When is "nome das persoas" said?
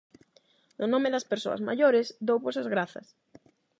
0.93-1.65